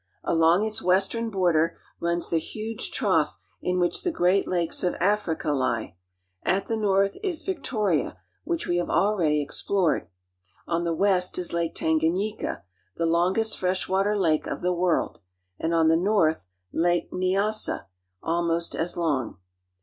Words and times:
Along 0.23 0.65
its 0.65 0.81
western 0.81 1.29
border 1.29 1.77
runs 1.99 2.31
the 2.31 2.39
huge 2.39 2.89
trough 2.89 3.37
in 3.61 3.77
which 3.77 4.01
the 4.01 4.09
great 4.09 4.47
lakes 4.47 4.83
of 4.83 4.95
Africa 4.95 5.51
lie. 5.51 5.95
At 6.41 6.65
the 6.65 6.75
north 6.75 7.17
is 7.21 7.43
Victoria, 7.43 8.17
which 8.43 8.65
we 8.65 8.77
have 8.77 8.89
already 8.89 9.43
explored. 9.43 10.07
Four 10.65 10.73
hundred 10.73 10.87
and 10.93 10.97
fifty 10.97 11.01
miles 11.11 11.23
farther 11.23 11.43
south 11.43 11.65
is 11.67 11.73
Tanganyika, 11.75 12.63
the 12.97 13.05
longest 13.05 13.59
fresh 13.59 13.87
water 13.87 14.17
lake 14.17 14.47
of 14.47 14.61
the 14.61 14.73
world, 14.73 15.19
and 15.59 15.69
still 15.71 15.83
farther 15.87 16.31
south 16.31 16.41
is 16.41 16.47
Lake 16.81 17.11
Nyassa(ne 17.13 17.47
as'sa), 17.47 17.85
almost 18.23 18.75
as 18.75 18.97
long. 18.97 19.37